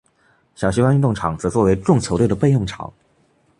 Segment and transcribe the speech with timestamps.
[0.55, 2.91] 小西湾运动场则作为众球队的备用场。